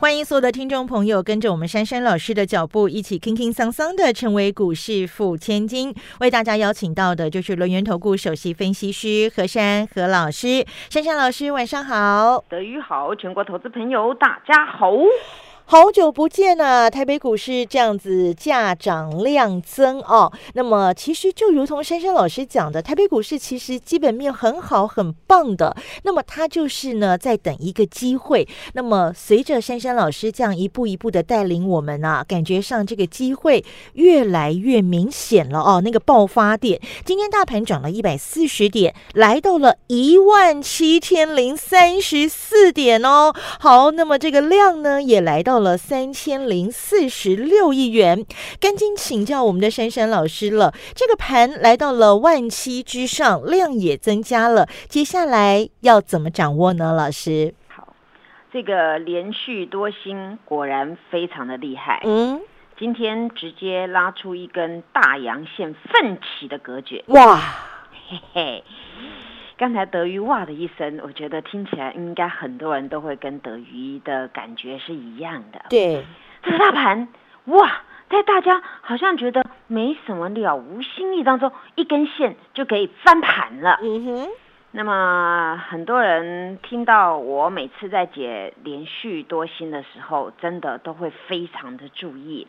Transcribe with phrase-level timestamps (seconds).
[0.00, 5.94] 欢迎所有的听众朋友跟着我们珊珊老师的脚步，一起轻轻桑桑的成为股市富千金。
[6.20, 10.66] 为大家邀请到的就是轮源投顾首席分析师何珊何老师。
[10.90, 12.44] 珊珊老师，晚上好。
[12.50, 14.90] 德语好，全国投资朋友大家好。
[15.66, 16.90] 好久不见啊！
[16.90, 20.30] 台北股市这样子价涨量增哦。
[20.52, 25.74] 那么其实就如同珊珊老师讲的，台北股市其实基本面很好很棒的。
[26.02, 28.46] 那么它就是呢在等一个机会。
[28.74, 35.80] 那么随着珊珊老师这样一步一步的带领我们啊，感觉上这个机会越来越明显了哦。
[35.82, 43.32] 那个爆发点，今天大盘涨了一百四十点，来到了一万七千零三十四点哦。
[43.58, 45.53] 好，那么这个量呢也来到。
[45.54, 48.26] 到了三千零四十六亿元，
[48.58, 50.74] 赶紧请教我们的珊珊老师了。
[50.96, 56.92] 这个盘来到了万七之上，量也增加了，接下来要怎么掌握呢？
[56.92, 57.94] 老师，好，
[58.52, 62.00] 这个连续多星果然非常的厉害。
[62.02, 62.40] 嗯，
[62.76, 67.04] 今天直接拉出一根大阳线，奋起的隔绝。
[67.06, 67.38] 哇，
[68.08, 68.64] 嘿嘿。
[69.56, 75.64] 刚才德瑜哇的一声，我觉得听起来应该很多人都会跟德瑜的感觉是一样的。
[75.70, 76.04] 对，
[76.42, 77.06] 这个大盘
[77.44, 83.78] 哇，在大家好像觉得没什么了无新意当中，一根线就可以翻盘了。
[83.82, 84.28] 嗯哼。
[84.76, 92.48] 那么很多人听到我每次在解连续多星的时候，真的都会非常的注意。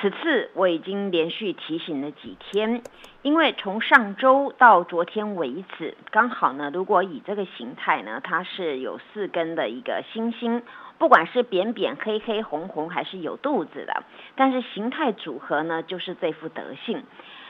[0.00, 2.82] 此次我已经连续提醒了几天，
[3.22, 10.62] 因为从上周到昨天为止，刚好呢，如果以这个形态呢，它是有四根的一个星星，
[10.98, 14.04] 不管是扁扁、黑黑、红红，还是有肚子的，
[14.36, 17.02] 但是形态组合呢，就是这副德性。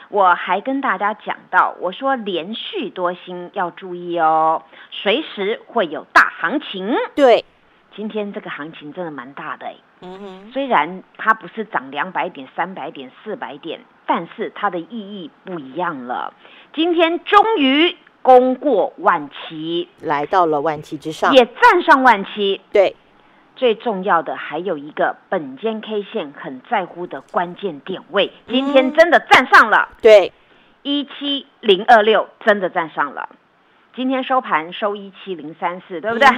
[0.08, 6.94] 我还跟大家讲到，我说连续多星要注意哦，随时会有大行情。
[7.14, 7.44] 对。
[7.94, 9.66] 今天这个行情真的蛮大的
[10.00, 16.32] 嗯哼，虽然它不是涨两百点、三百点、四百点，但是它的意义不一样了。
[16.72, 22.60] 今天终于攻过万七，来到了万七之上，也站上万七。
[22.72, 22.94] 对，
[23.56, 29.88] 最重要的还有一个本间 K 线很在乎的关键点位，今天真的站上了。
[30.00, 30.32] 对，
[30.82, 33.28] 一七零二六真的站上了。
[33.96, 36.28] 今天收盘收一七零三四，对不对？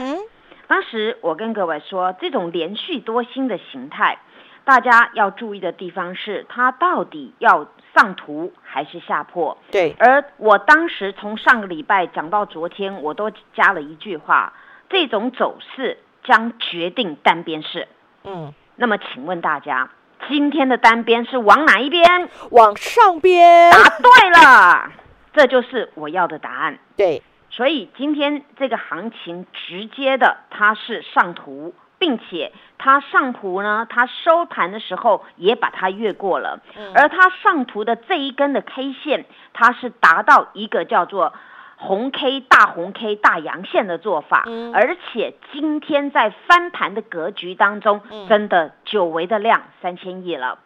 [0.70, 4.20] 当时我跟各位说，这种连续多星的形态，
[4.62, 9.58] 大家要注意的地方是，它到底要上图还是下破？
[9.72, 9.96] 对。
[9.98, 14.52] 而我当时从上个礼拜讲到昨天，我都加了一句话：
[14.88, 17.88] 这种走势将决定单边式。
[18.22, 18.54] 嗯。
[18.76, 19.90] 那么，请问大家，
[20.28, 22.28] 今天的单边是往哪一边？
[22.52, 23.72] 往上边。
[23.72, 24.92] 答对了，
[25.32, 26.78] 这就是我要的答案。
[26.96, 27.20] 对。
[27.50, 36.60] 所以今天这个行情直接的它是上图，并且它上图呢，它收盘的时候也把它越过了，
[36.94, 41.34] 而它上图的这一根的 K 线，它是达到一个叫做
[41.76, 50.58] 红 K 大红 K 大阳线的做法，而且今天在翻盘的格局当中，真的久违的量三千亿了，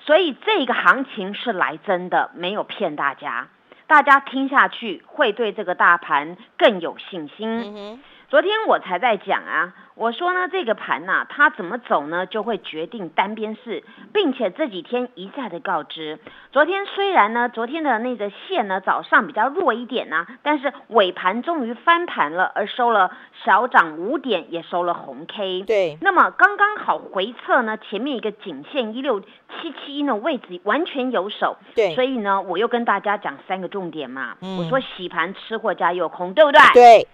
[0.00, 3.48] 所以这个行情是来真的，没有骗大家。
[3.86, 8.00] 大家听下去会对这个大盘更有信心。
[8.28, 9.72] 昨天我才在讲啊。
[9.96, 16.18] 我说呢，这个盘呐，它怎么走呢，就会决定单边市，并且这几天一再的告知。
[16.50, 23.12] 昨天虽然呢，昨天的那个线呢，早上比较弱一点呢，但是尾盘终于翻盘了，而收了
[23.44, 25.62] 小涨五点，也收了红 K。
[25.62, 25.96] 对。
[26.00, 31.56] 那么刚刚好回撤呢，前面一个颈线一六七七的位置完全有手。
[31.76, 31.94] 对。
[31.94, 34.34] 所以呢，我又跟大家讲三个重点嘛。
[34.42, 34.58] 嗯。
[34.58, 36.60] 我说洗盘吃货加诱空，对不对？
[36.74, 37.08] 对。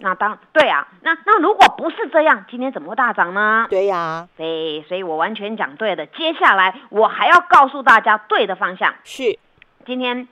[0.00, 3.66] 那当对啊，那那如果不是这样，今天怎么会大涨呢？
[3.68, 6.06] 对呀，对，所以我完全讲对的。
[6.06, 9.38] 接下来我还要告诉大家对的方向是，
[9.84, 10.28] 今天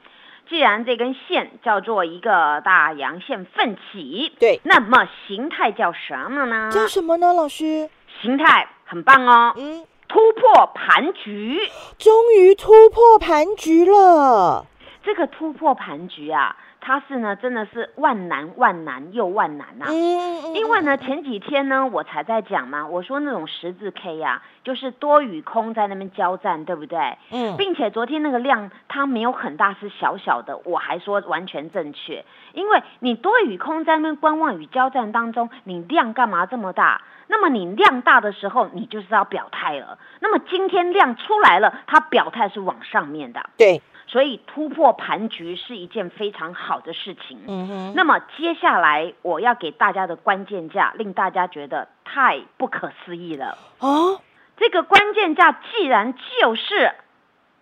[0.48, 6.70] 既然这根线叫做一个大阳线奋起，对，那么形态叫什么呢？
[6.72, 7.90] 叫什么呢，老师？
[8.22, 11.60] 形态很棒哦，嗯，突破盘局，
[11.98, 14.64] 终于突破盘局了。
[15.02, 16.56] 这个突破盘局啊。
[16.86, 27.18] 它是呢，真的是万难万难又万难呐、嗯，因为呢，前几天呢，我才在讲嘛，我说那种十字 K 呀、就是多与空在那边交战，对不对？
[27.32, 37.02] 嗯，并且昨天那个量它没有很大，是小小的，我还说完全正确，因为你多与空在那边观望与交战当中，你量干嘛这么大？
[37.26, 39.98] 那么你量大的时候，你就是要表态了。
[40.20, 47.40] 那么今天量出来了，它表态是往上面的，对，所以突破盘局是一件非常好的事情。
[47.46, 53.58] 嗯哼，那么接下来我要给大家的关键价，令大家觉得太不可思议了。
[53.80, 54.20] 哦，
[54.56, 56.92] 这个关键价既然就是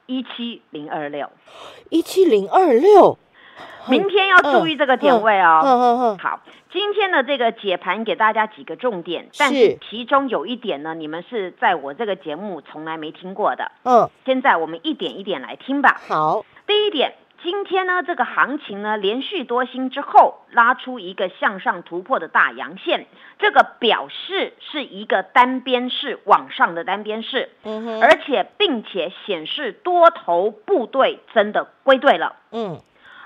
[0.06, 1.30] 一七零二六，
[1.88, 3.18] 一七零二六，
[3.88, 5.62] 明天要注意这个点位哦。
[5.64, 6.40] 嗯嗯嗯，好，
[6.74, 13.70] 今天的这个解盘给大家几个重点，但是是其中有一点呢，你们是在我这个节目从来没听过的。
[13.84, 16.00] 嗯，现在我们一点一点来听吧。
[16.08, 23.06] 好，第一点，今天呢这个行情呢连续多星之后拉出一个向上突破的大阳线，
[23.38, 32.34] 这个表示是一个单边式往上的单边式，嗯哼，而且并且显示多头部队真的归队了。
[32.50, 32.80] 嗯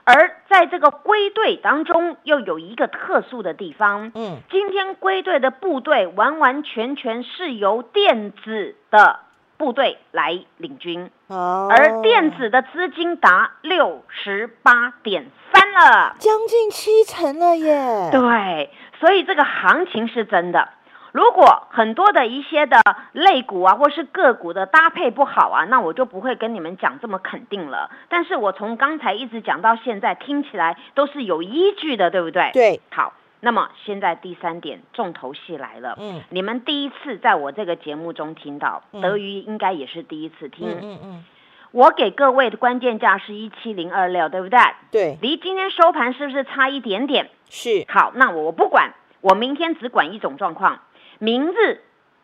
[0.08, 4.10] 而在这个归队当中，又有一个特殊的地方。
[4.14, 9.20] 嗯，今天归队的部队完完全全是由电子的
[9.58, 16.16] 部队来领军，哦，而电子的资金达六十八点三了。
[16.18, 18.70] 将近七成了耶，对，
[19.00, 20.70] 所以这个行情是真的。
[21.18, 22.80] 如果很多的一些的
[23.10, 27.90] 类股啊，或是个股的搭配不好啊，那我就不会跟你们讲这么肯定了。
[28.08, 32.52] 但是我从刚才一直讲到现在，听起来都是有依据的，对不对？。
[32.52, 35.96] 对，好，那么现在第三点，重头戏来了。
[35.98, 40.70] 嗯你们第一次在我这个节目中听到，嗯德瑜应该也是第一次听。
[40.70, 41.24] 嗯嗯嗯，
[41.72, 44.60] 我给各位的关键价是一七零二六，对不对？
[44.92, 47.28] 对，离今天收盘是不是差一点点？
[47.50, 50.78] 是，好，那我不管，我明天只管一种状况，
[51.18, 51.80] 明日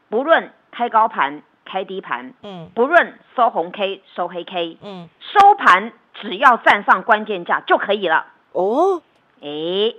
[0.08, 2.70] 不论开高盘、开低盘，嗯。
[2.74, 8.26] 不论收红 K、收黑 K，嗯，收盘只要站上关键价就可以了。
[8.52, 9.02] 哦，
[9.40, 9.96] 诶，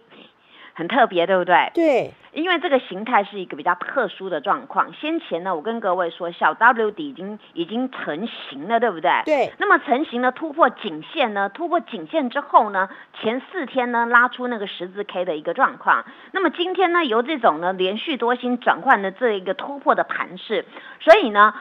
[0.76, 1.72] 很特别，对不对？
[1.74, 4.94] 对，因为这个形态是一个比较特殊的状况。
[4.94, 9.10] 先前呢，我跟各位说，小 W 底已经已经成型了，对不对？
[9.26, 11.50] 对，那么成型呢突破颈线呢？
[11.50, 12.90] 突破颈线之后呢，
[13.20, 16.04] 前四天呢拉出那个十字 K 的一个状况。
[16.34, 20.66] 那么今天呢，由这种呢连续多星转换的这一个突破的盘势，
[21.00, 21.54] 所以呢。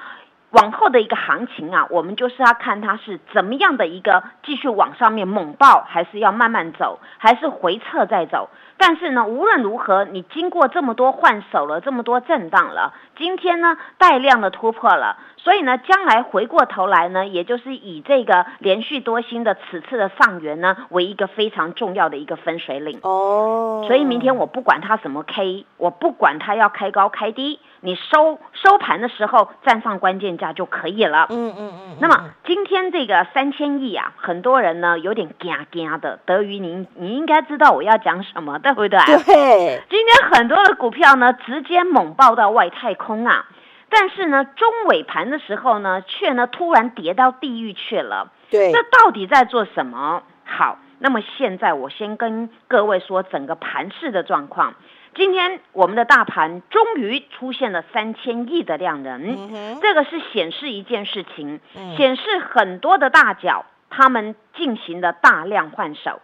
[0.55, 8.49] 往后的一个行情啊，我们就是要看它是怎么样的一个继续往上面猛爆，还是要慢慢走，还是回撤再走。
[8.77, 22.99] 但是呢，无论如何，你经过这么多换手了，这么多震荡了，今天呢带量的突破了，所以呢，将来回过头来呢，也就是以这个连续多星的此次的上缘呢，为一个非常重要的一个分水岭。
[23.03, 31.27] 哦，所以明天我不管它什么 K，我不管它要开高开低，你收收盘的时候站上关键价就可以了。
[31.29, 36.19] 嗯，嗯嗯嗯，那么今天这个三千亿啊，很多人呢有点惊惊的。
[36.25, 38.99] 德瑜，您你应该知道我要讲什么，对不对？
[39.27, 43.45] 对，今天很多的股票呢，直接猛爆到外太空啊，
[43.91, 48.33] 但是呢，中尾盘的时候呢，却呢突然跌到地狱去了。
[48.51, 50.23] 对，这到底在做什么？
[50.47, 54.73] 好，那么现在我先跟各位说整个盘市的状况。
[55.15, 61.97] 今天我们的大盘终于出现了三千亿的量能，嗯，这个是显示一件事情，嗯。
[61.97, 66.21] 显示很多的大脚他们进行了大量换手，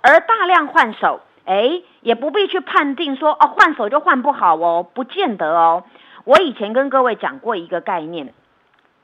[0.00, 5.84] 而大量换手，哎，也不必去判定说哦换手就换不好哦，不见得哦。
[6.24, 8.34] 我以前跟各位讲过一个概念，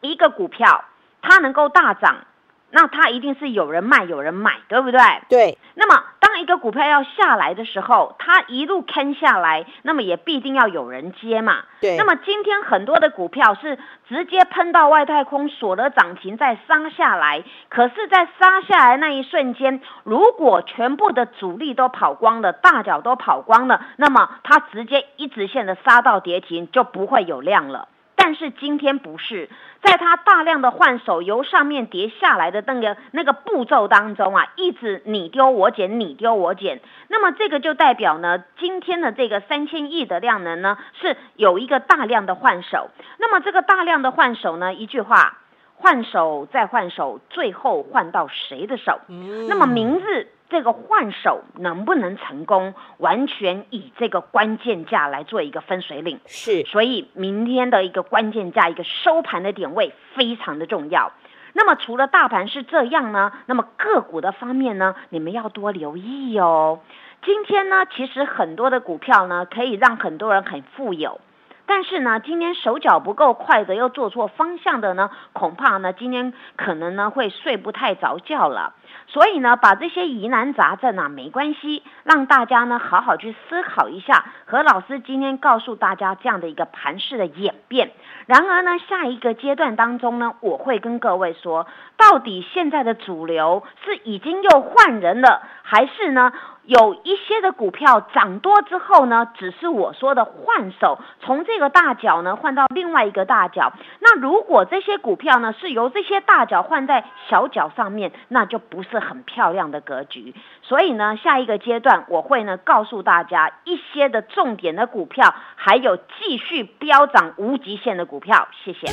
[0.01, 0.85] 一个股票
[1.23, 2.27] 它能够大涨，
[2.71, 5.01] 那它一定是有人卖有人买，对不对？
[5.29, 11.65] 对，那么，当一个股票要下来的时候，它一路坑下来，那么也必定要有人接嘛。
[11.81, 17.43] 对，那么今天很多的股票是直接喷到外太空，锁了涨停再杀下来。
[17.69, 27.89] 可是，在杀下来那一瞬间，如果全部的主力都跑光了，大脚都跑光了，那么它直接一直线的杀到跌停，就不会有量了。
[28.21, 29.49] 但是今天不是，
[29.81, 36.81] 在它大量的换手由上面叠下来的那个那个步骤当中啊，一直你丢我捡，你丢我捡。
[37.07, 42.91] 那么这个就代表呢，今天的这个三千亿的量能呢，是有一个大量的换手。
[43.19, 45.39] 那么这个大量的换手呢，一句话，
[45.77, 49.01] 换手再换手，最后换到谁的手？
[49.09, 56.21] 嗯那么明日这个换手能不能成功，完全以这个关键价来做一个分水岭。
[56.27, 61.13] 是，所以明天的一个关键价，一个收盘的点位非常的重要。
[61.53, 66.81] 那么除了大盘是这样呢，那么个股的方面呢，你们要多留意哦。
[67.25, 71.21] 今天呢，其实很多的股票呢，可以让很多人很富有。
[71.69, 78.73] 但是呢，今天手脚不够快的，又做错方向的呢，恐怕呢，今天可能呢会睡不太着觉了。
[79.07, 84.25] 所以呢，把这些疑难杂症啊，没关系，让大家呢好好去思考一下。
[84.47, 87.93] 何老师今天告诉大家这样的一个盘势的演变。
[88.25, 91.67] 然而呢，下一个阶段当中呢，我会跟各位说，
[91.99, 96.33] 到底现在的主流是已经又换人了，还是呢？
[96.69, 103.73] 有一些的股票涨多之后呢，只是我说的换手，从这个大脚呢换到另外一个大脚。
[104.01, 110.35] 那如果这些股票呢是由这些大脚换在小脚上面，那就不是很漂亮的格局。
[110.61, 118.47] 所以呢，下一个阶段我会呢告诉大家一些的重点的股票，还有继续飙涨无极限的股票。
[118.63, 118.89] 谢谢。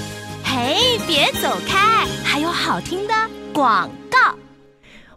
[0.45, 3.13] 嘿，别走开，还有好听的
[3.53, 3.89] 广。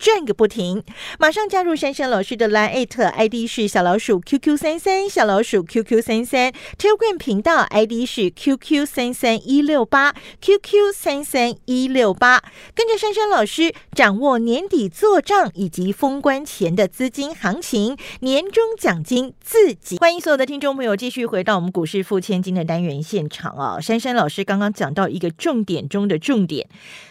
[0.00, 0.82] 转个不停，
[1.18, 12.42] 马上加入珊珊老师的 Line ID 是小老鼠 QQ 三三小老鼠 QQ 三三 Telegram 频道 ID 是 QQ 三三一六八 QQ 三三一六八，
[12.74, 19.98] 跟着珊珊老师掌握年底做账以及封关前的资金行情，年终奖金自己。
[19.98, 23.78] 欢迎所有的听众朋友继续回到我们股市付千金的单元现场啊！
[23.78, 26.66] 珊珊老师刚刚讲到一个重点中的重点。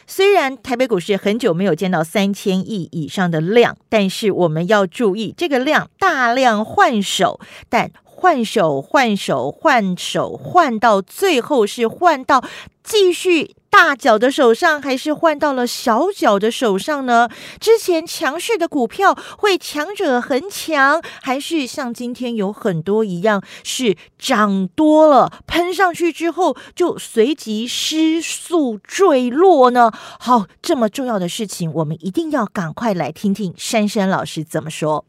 [0.08, 12.44] 虽然台北股市很久没有见到三千亿以上的量，但是我们要注意这个量大量换手，但换手换手换手换到最后是换到
[12.84, 13.56] 继续。
[13.70, 17.30] 大脚的手上还是换到了小脚的手上呢？
[17.60, 29.92] 之前强势的股票会强者恒强，还是像今天有很多一样是涨多了喷上去之后就随即失速坠落呢？
[30.20, 35.06] 好，这么重要的事情，我们一定要赶快来听听珊珊老师怎么说。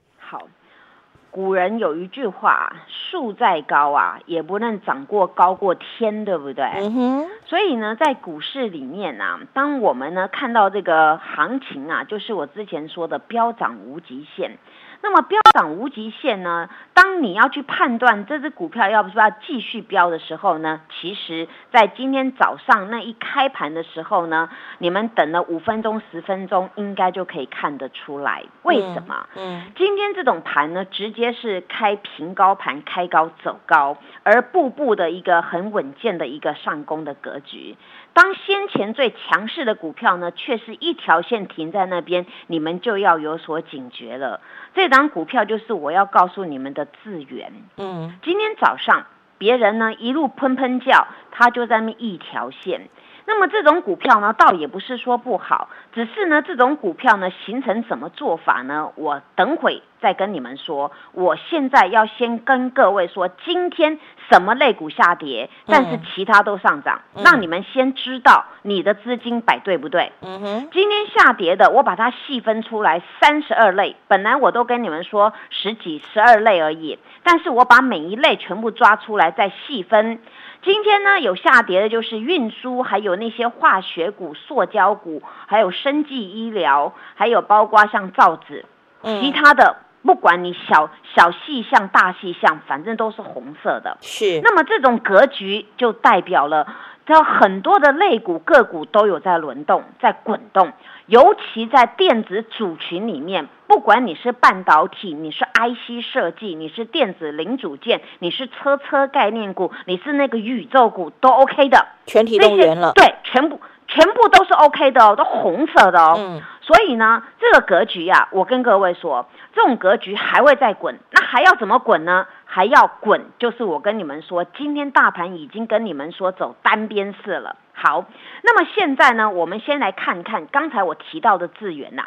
[1.30, 7.26] 古人有一句话：“树再高啊，也不能长过高过天，对不对？”嗯哼。
[7.44, 14.58] 所以呢，在股市里面呢，当我们呢看到这个行情啊，就是我之前说的飙涨无极限。
[15.02, 16.68] 那么飙涨无极限呢？
[16.94, 20.82] 当你要去判断这只股票要不是要继续飙的时候呢？
[21.00, 29.26] 其实，在今天早上那一开盘的时候呢，你们等了五分钟、十分钟，应该就可以看得出来为什么？
[29.36, 37.76] 嗯，今天这种盘呢，直接是开平高盘，开高走高，而步步的一个很稳健的一个上攻的格局。
[38.12, 44.40] 当先前最强势的股票呢，却是一条线停在那边，你们就要有所警觉了。
[44.74, 47.52] 这档股票就是我要告诉你们的资源。
[47.76, 49.06] 嗯，今天早上
[49.38, 52.88] 别人呢一路喷喷叫，他就在那一条线。
[53.26, 58.90] 那么这种股票呢，倒也不是说不好，只是呢，这种股票呢，形成怎么做法呢？
[58.96, 60.90] 我等会再跟你们说。
[61.12, 63.98] 我现在要先跟各位说，今天
[64.30, 70.12] 什么类股下跌，但是其他都上涨，让你们先知道你的资金摆对不对？
[70.22, 70.68] 嗯哼。
[70.72, 73.96] 今天下跌的，我把它细分出来，三十二类。
[74.08, 80.20] 本来我都跟你们说十几、十二类而已，但是我把每一类全部抓出来，再细分。
[80.62, 88.66] 今天呢，有下跌的，就是运输，还有那些化学股、塑胶股，还有生技医疗，还有包括像造纸，
[89.02, 93.98] 其他的，不管你小小细项、大细项，反正都是红色的。
[94.00, 94.40] 是。
[94.42, 96.66] 那么这种格局就代表了，
[97.04, 100.72] 这很多的类股个股都有在轮动，在滚动。
[101.06, 112.92] 尤其在电子组群里面，不管你是半导体，你是 IC 设计，你是电子零组件，你是车车概念股，你是那个宇宙股，都 OK 的，全体动员了。
[112.94, 116.14] 对，全部全部都是 OK 的哦，都红色的哦。
[116.16, 116.42] 嗯。
[116.70, 122.28] 所以呢，这个格局呀，我跟各位说，这种格局还会再滚，那还要怎么滚呢？
[122.44, 127.56] 还要滚，就是我跟你们说，今天大盘已经跟你们说走单边式了。
[127.72, 128.04] 好，
[128.42, 132.04] 那么现在呢，我们先来看看刚才我提到的智源呐，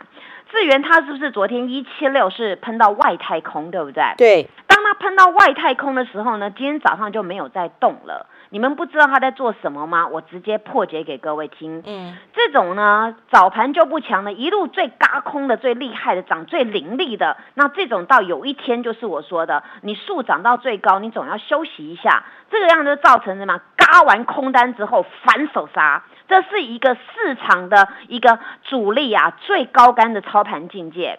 [0.50, 4.02] 智源它是不是昨天一七六是喷到外太空，对不对？
[4.18, 4.48] 对。
[4.66, 8.28] 当它它喷到外太空的时候呢，今天早上就没有再动了。
[8.54, 10.08] 你们不知道他在做什么吗？
[10.08, 11.82] 我直接破解给各位听。
[11.88, 22.26] 嗯，这种呢，早盘就不强的，一路最嘎空的、最厉害的、涨最凌厉的，那这种到有一天就是我说的，你树涨到最高，你总要休息一下。
[22.52, 23.60] 这个样子造成什么？
[23.76, 31.18] 嘎完空单之后反手杀，这是一个市场的一个主力啊最高干的操盘境界。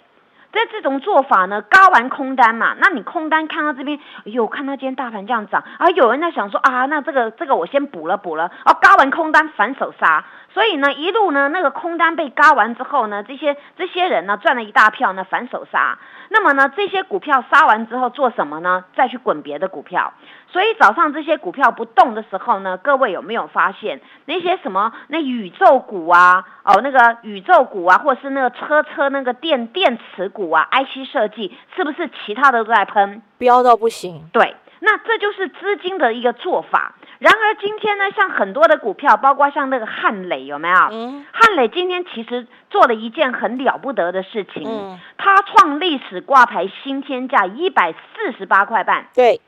[0.55, 10.25] 在这种做法呢，高完空单嘛，那你空单看到这边，哎呦，看到今天大盘这样涨，啊，有人在想说啊，那这个这个我先补了补了，哦，高完空单反手杀。
[10.55, 15.99] 所以呢，一路呢，那个空单被嘎完之后呢，这些这些人呢赚了一大票呢，反手杀。
[16.29, 18.85] 那么呢，这些股票杀完之后做什么呢？
[18.95, 20.13] 再去滚别的股票。
[20.55, 34.29] 所以早上这些股票不动的时候呢，各位有没有发现那些什么那宇宙股啊，哦，那个宇宙股啊，或是那个车车那个电电池股啊，IC 设计是不是其他的都在喷，飙到不行？
[34.33, 34.55] 对。
[34.79, 36.95] 那这就是资金的一个做法。
[37.19, 40.77] 然而今天呢，像很多的股票，包括像那个汉磊，有没有？
[40.93, 41.27] 嗯。
[41.33, 44.63] 汉磊今天其实做了一件很了不得的事情。
[44.65, 45.01] 嗯。
[45.19, 49.07] 他创历史挂牌新天价一百四十八块半。
[49.15, 49.41] 对。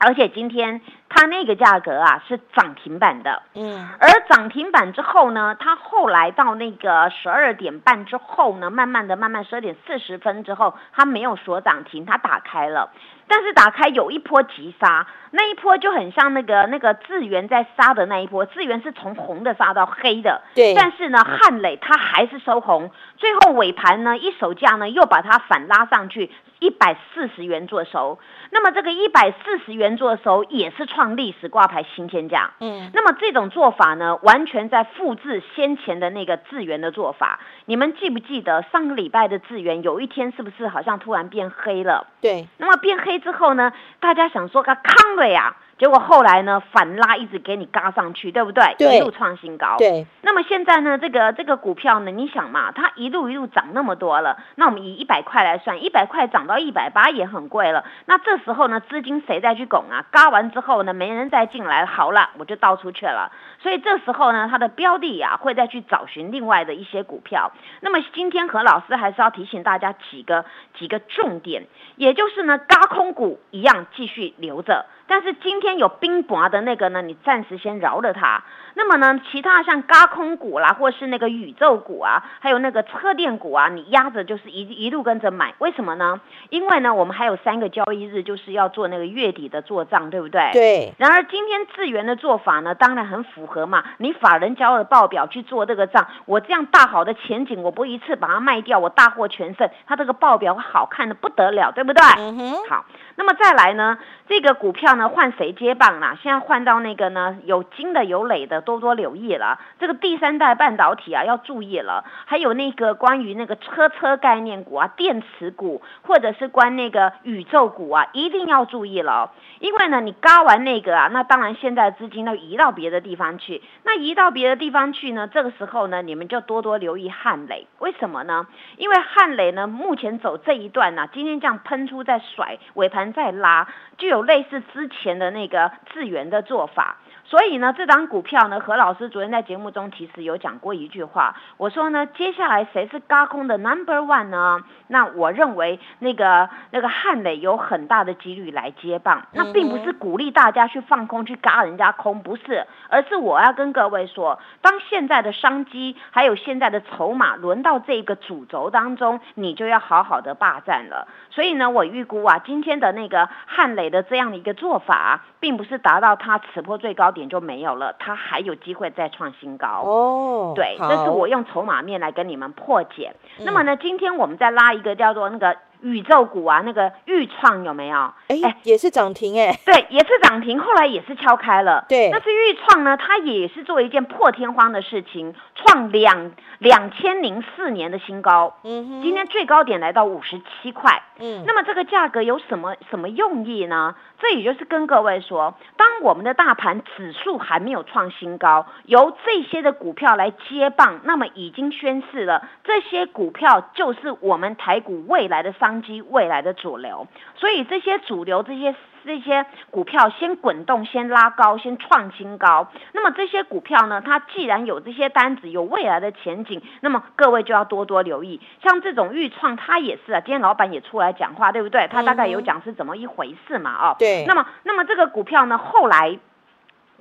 [0.00, 0.80] 而且今天
[1.10, 3.42] 它那个价格啊是涨停板的。
[3.54, 3.86] 嗯。
[3.98, 12.90] 而涨停板之后呢，它后来到那个十二点半之后呢，慢慢的、慢慢十二点四十分之后，它没有锁涨停，它打开了。
[13.32, 20.74] 但是打开有一波急杀，那一波就很像那个那个智源在杀的那一波，智源是从红的杀到黑的，对。
[20.74, 28.18] 但是呢，汉磊它还是收红，最后尾盘呢一手价呢又把它反拉上去一百四十元做收，
[28.50, 32.90] 那么这个一百四十元做收也是创历史挂牌新天价，嗯。
[32.94, 37.38] 那么这种做法呢，完全在复制先前的那个智源的做法。
[37.66, 42.06] 你们记不记得上个礼拜的智源有一天是不是好像突然变黑了？
[42.20, 42.48] 对。
[42.58, 43.20] 那么变黑。
[43.20, 45.54] 之后呢，大家想说它康了呀。
[45.78, 48.74] 结果后来呢，反拉一直给你嘎上去，对不对？
[48.76, 49.76] 对，一路创新高。
[49.78, 50.06] 对。
[50.20, 57.84] 那么现在呢，这个这个股票呢，你想嘛，它一路一路涨那么多了，那我们以一百块来算，一百块涨到一百八也很贵了。
[58.04, 60.04] 那这时候呢，资金谁再去拱啊？
[60.10, 63.32] 嘎完之后呢，没人再进来，好了，我就倒出去了。
[63.60, 67.52] 所以这时候呢，它的标的呀，会再去找寻另外的一些股票。
[67.80, 70.44] 那么今天何老师还是要提醒大家几个
[70.78, 71.64] 几个重点，
[71.96, 74.86] 也就是呢，嘎空股一样继续留着。
[75.06, 78.44] 但是今天有冰雹的那个呢，你暂时先饶了它。
[78.74, 85.52] 那么呢，其他像高空股啦，或是那个宇宙股啊，还有那个车电股啊，你压着就是一一路跟着买。
[85.58, 86.20] 为什么呢？
[86.50, 90.50] 因为呢，我们还有三个交易日，就是要做那个月底的做账，对不对？
[90.52, 90.79] 对。
[90.98, 93.84] 然而今天智源的做法呢，当然很符合嘛。
[93.98, 102.02] 你法人交的报表去做这个账，我这样大好的前景，我不一次把它卖掉，我大获全胜，它这个报表好看的不得了，对不对？
[102.18, 102.68] 嗯哼。
[102.68, 102.84] 好，
[103.16, 105.08] 那么再来呢，这个股票呢？
[105.08, 106.16] 换谁接棒啦？
[106.22, 109.58] 现在换到那个呢，有金的有磊的，多多留意了。
[109.78, 112.04] 这个第三代半导体啊，要注意了。
[112.26, 119.32] 还有那个关于那个车车概念股啊，电池股，或者是关那个宇宙股啊，一定要注意了。
[119.58, 123.60] 因为呢，你嘎完那那个啊，那当然现在资金都移到别的地方去。
[123.82, 127.66] 那移到别的地方去呢，这个时候呢，你们就多多留意汉磊。
[127.80, 128.46] 为什么呢？
[128.76, 133.66] 因为汉磊呢，目前走这一段呢，今天这样喷出再甩，尾盘再拉。
[133.98, 144.60] 就有类似之前的那个智源的做法，所以呢，这张股票呢，何老师昨天在节目中其实有讲过一句话，我说呢，接下来谁是高空的 number one 呢？
[144.86, 161.06] 那我认为那个那个汉磊有很大的几率来接棒，那并不是鼓励大家去放空去嘎人家空，不是，而是我要跟各位说，当现在的商机还有现在的筹码轮到这个主轴当中，你就要好好的霸占了。
[161.28, 163.90] 所以呢，我预估啊，今天的那个汉磊。
[163.90, 170.52] 的这样的一个做法，并不是达到它此波最高点就没有了，它还有机会再创新高哦。
[170.54, 173.12] 对，这是我用筹码面来跟你们破解。
[173.40, 175.56] 那么呢，今天我们再拉一个叫做那个。
[175.82, 178.12] 宇宙股啊，那个豫创有没有？
[178.28, 179.58] 哎，也是涨停哎。
[179.64, 181.84] 对，也是涨停，后来也是敲开了。
[181.88, 188.56] 对，但是豫创呢，它也是做一件破天荒的事情，创两两千零四年的新高。
[188.64, 191.02] 嗯哼，今天最高点来到五十七块。
[191.18, 193.94] 嗯，那么这个价格有什么什么用意呢？
[194.20, 207.08] 这也就是跟各位说，当我们的大盘指数还没有创新高，由这些的股票来接棒，那么已经宣示了这些股票就是我们台股未来的商机、未来的主流。
[207.36, 212.68] 所以这些主流、这些这些股票先滚动，先拉高，先创新高。
[212.92, 218.40] 那么这些股票呢，它既然有这些单子，有未来的前景，那么各位就要多多留意。
[218.62, 221.88] 像这种预创，它也是啊，今天老板也出来讲话，对不对？
[221.88, 224.24] 他大概有讲是怎么一回事嘛，哦，对。
[224.26, 226.18] 那么，那么这个股票呢，后来。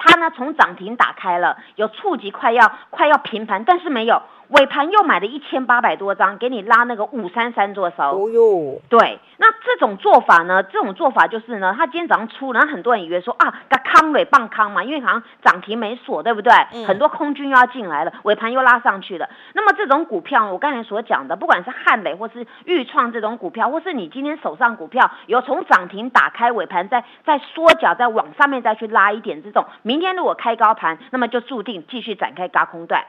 [0.01, 4.23] 它呢，从涨停打开了，有触及快要快要平盘，但是没有。
[4.49, 8.03] 尾盘又买了一千八百多张，给你拉那个五三三做收。
[8.03, 10.63] 哦哟，对，那这种做法呢？
[10.63, 16.51] 这种做法就是呢，他今天早上出，然后很多人以为说啊，它康尾棒康嘛，因为好像涨停没锁，对不对？
[16.73, 16.85] 嗯。
[16.85, 19.29] 很多空军又要进来了，尾盘又拉上去了。
[19.53, 33.05] 那么这种股票，我刚才所讲的，不管是汉磊或是豫创这种股票，或是你今天手上股票有从涨停打开，尾盘再再缩脚，再往上面再去拉一点，这种明天如果开高盘，那么就注定继续展开高空段。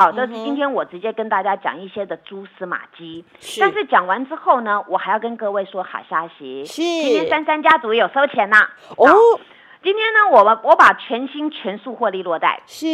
[0.00, 3.22] 好，这是今天我直接跟大家讲一些的蛛丝马迹。
[3.38, 6.64] 是，但是讲完之后呢，我还要跟各位说好消息。
[6.64, 8.66] 是，今天三三家族有收钱呐。
[8.96, 9.06] 哦，
[9.82, 12.62] 今天呢，我们我把全新全数获利落袋。
[12.64, 12.86] 是，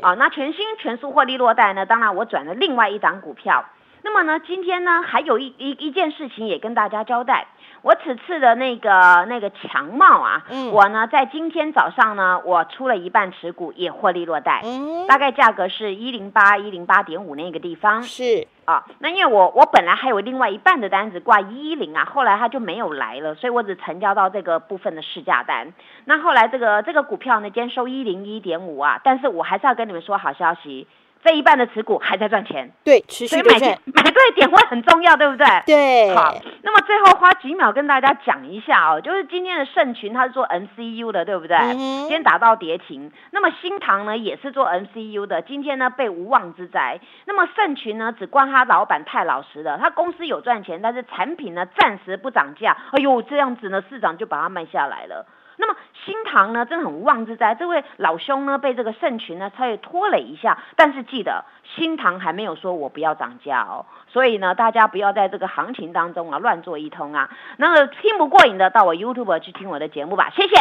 [0.00, 3.62] 啊，那全新全数获利落袋呢，当然我转了另外一档股票。
[4.06, 7.48] 那么呢，今天呢，还有一一一件事情也跟大家交代。
[7.82, 25.72] 我此次的那个那个强茂啊，嗯，我呢在今天早上呢，我出了一半持股，也获利落袋，嗯，大概价格是一零八一零八点五那个地方，是啊，那因为我我本来还有另外一半的单子挂一一零啊，后来它就没有来了，所以我只成交到这个部分的市价单。
[26.04, 30.86] 那后来这个这个股票呢，今天收一零一点五啊，但是我还是要跟你们说好消息。
[31.26, 35.44] 这一半的持股还在赚钱，对，持续买买对点位很重要，对不对？
[35.66, 36.14] 对。
[36.14, 41.58] 好，那么最后花几秒跟大家讲一下哦，就是今天的盛群它是做 MCU 的，对不对？
[41.74, 43.10] 今天打到跌停。
[43.32, 47.00] 那么新唐呢也是做 MCU 的，今天呢被无妄之灾。
[47.24, 52.76] 那么盛群呢只怪他老板太老实了，他公司有赚钱，但是产品呢暂时不涨价。
[52.92, 55.26] 哎呦，这样子呢市长就把它卖下来了。
[55.56, 57.54] 那么新塘呢，真的很无妄之灾。
[57.54, 61.44] 这位老兄呢，被这个圣群呢稍微拖累一下，但是记得
[61.76, 63.84] 新塘还没有说我不要涨价哦。
[64.08, 67.28] 所以呢，大家不要在这个行情当中啊乱做一通啊。
[67.58, 70.30] 那个听不过瘾的，到我 YouTube 去听我的节目吧。
[70.34, 70.54] 谢谢。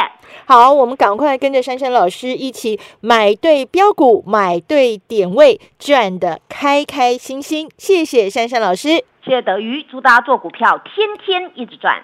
[0.46, 7.70] 好，我们赶快跟着珊珊老师一起买对标股，买对点位，赚的开开心心。
[7.78, 8.90] 谢谢珊珊老师，
[9.24, 12.04] 谢谢德瑜，祝大家做股票天天一直赚。